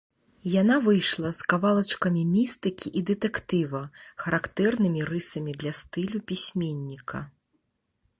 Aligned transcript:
Яна 0.51 0.75
выйшла 0.85 1.29
з 1.39 1.49
кавалачкамі 1.51 2.23
містыкі 2.35 2.87
і 3.01 3.03
дэтэктыва, 3.09 3.81
характэрнымі 4.23 5.01
рысамі 5.11 5.51
для 5.61 5.73
стылю 5.81 6.19
пісьменніка. 6.33 7.19